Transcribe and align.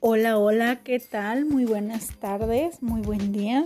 Hola, 0.00 0.38
hola, 0.38 0.76
¿qué 0.84 1.00
tal? 1.00 1.44
Muy 1.44 1.64
buenas 1.64 2.20
tardes, 2.20 2.84
muy 2.84 3.00
buen 3.00 3.32
día. 3.32 3.64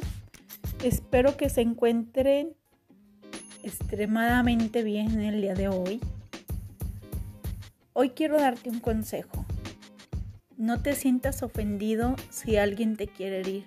Espero 0.82 1.36
que 1.36 1.50
se 1.50 1.60
encuentren 1.60 2.56
extremadamente 3.62 4.82
bien 4.82 5.20
el 5.20 5.42
día 5.42 5.52
de 5.52 5.68
hoy. 5.68 6.00
Hoy 7.92 8.10
quiero 8.10 8.38
darte 8.40 8.70
un 8.70 8.80
consejo. 8.80 9.44
No 10.56 10.80
te 10.80 10.94
sientas 10.94 11.42
ofendido 11.42 12.16
si 12.30 12.56
alguien 12.56 12.96
te 12.96 13.08
quiere 13.08 13.40
herir. 13.40 13.66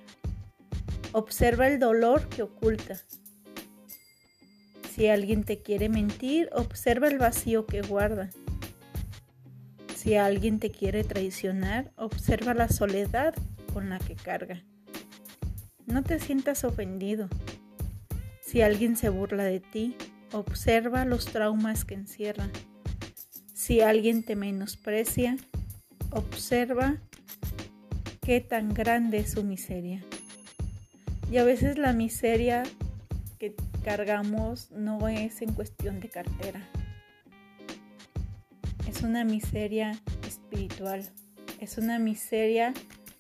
Observa 1.11 1.68
el 1.68 1.77
dolor 1.77 2.29
que 2.29 2.41
oculta. 2.41 3.00
Si 4.95 5.07
alguien 5.07 5.43
te 5.43 5.59
quiere 5.61 5.88
mentir, 5.88 6.50
observa 6.52 7.09
el 7.09 7.20
vacío 7.20 7.68
que 7.68 7.84
guarda. 7.84 8.32
Si 10.05 10.14
alguien 10.14 10.59
te 10.59 10.70
quiere 10.70 11.04
traicionar, 11.04 11.91
observa 11.95 12.54
la 12.54 12.70
soledad 12.70 13.34
con 13.73 13.90
la 13.90 13.98
que 13.98 14.13
carga. 14.13 14.63
No 15.88 16.04
te 16.04 16.20
sientas 16.20 16.63
ofendido. 16.63 17.27
Si 18.40 18.62
alguien 18.62 18.98
se 18.98 19.10
burla 19.10 19.46
de 19.46 19.62
ti, 19.62 19.96
observa 20.32 21.05
los 21.05 21.26
traumas 21.26 21.86
que 21.86 21.96
encierra. 21.96 22.52
Si 23.55 23.82
alguien 23.82 24.22
te 24.22 24.36
menosprecia, 24.36 25.38
observa 26.12 26.98
qué 28.22 28.41
tan 28.41 28.76
grande 28.76 29.18
es 29.18 29.32
su 29.32 29.44
miseria. 29.44 30.04
Y 31.32 31.38
a 31.38 31.44
veces 31.44 31.80
la 31.80 31.94
miseria 31.94 32.62
que 33.40 33.55
cargamos 33.84 34.70
no 34.70 35.08
es 35.10 35.41
en 35.41 35.52
cuestión 35.54 35.99
de 35.99 36.10
cartera 36.10 36.62
es 38.96 39.04
una 39.04 39.26
miseria 39.26 39.99
espiritual, 40.26 41.04
es 41.60 41.77
una 41.77 41.99
miseria 41.99 42.74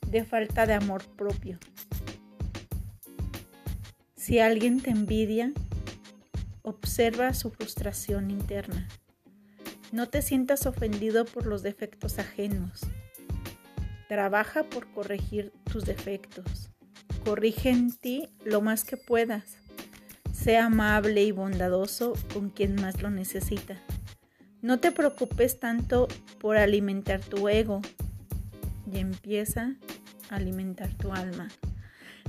de 0.07 0.23
falta 0.23 0.65
de 0.65 0.73
amor 0.73 1.03
propio. 1.17 1.59
Si 4.15 4.39
alguien 4.39 4.79
te 4.79 4.91
envidia, 4.91 5.51
observa 6.61 7.33
su 7.33 7.51
frustración 7.51 8.31
interna. 8.31 8.87
No 9.91 10.07
te 10.07 10.21
sientas 10.21 10.65
ofendido 10.65 11.25
por 11.25 11.45
los 11.45 11.61
defectos 11.61 12.19
ajenos. 12.19 12.81
Trabaja 14.07 14.63
por 14.63 14.89
corregir 14.93 15.51
tus 15.69 15.83
defectos. 15.83 16.69
Corrige 17.25 17.71
en 17.71 17.91
ti 17.91 18.29
lo 18.45 18.61
más 18.61 18.85
que 18.85 18.95
puedas. 18.95 19.57
Sea 20.31 20.67
amable 20.67 21.23
y 21.23 21.31
bondadoso 21.31 22.13
con 22.33 22.49
quien 22.49 22.75
más 22.75 23.01
lo 23.01 23.09
necesita. 23.09 23.77
No 24.65 24.79
te 24.79 24.91
preocupes 24.91 25.59
tanto 25.59 26.07
por 26.39 26.57
alimentar 26.57 27.21
tu 27.21 27.47
ego 27.47 27.83
y 28.91 28.97
empieza 28.97 29.75
a 30.31 30.37
alimentar 30.37 30.91
tu 30.95 31.13
alma. 31.13 31.49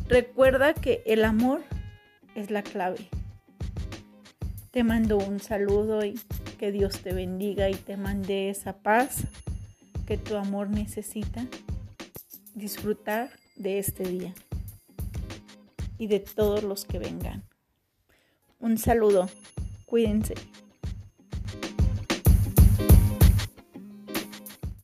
Recuerda 0.06 0.74
que 0.74 1.02
el 1.06 1.24
amor 1.24 1.62
es 2.34 2.50
la 2.50 2.62
clave. 2.62 3.08
Te 4.70 4.84
mando 4.84 5.16
un 5.16 5.40
saludo 5.40 6.04
y 6.04 6.20
que 6.58 6.72
Dios 6.72 6.98
te 7.00 7.14
bendiga 7.14 7.70
y 7.70 7.74
te 7.74 7.96
mande 7.96 8.50
esa 8.50 8.82
paz 8.82 9.22
que 10.06 10.18
tu 10.18 10.36
amor 10.36 10.68
necesita. 10.68 11.46
Disfrutar 12.54 13.30
de 13.54 13.78
este 13.78 14.04
día 14.04 14.34
y 15.96 16.08
de 16.08 16.20
todos 16.20 16.64
los 16.64 16.84
que 16.84 16.98
vengan. 16.98 17.44
Un 18.60 18.76
saludo. 18.76 19.26
Cuídense. 19.86 20.34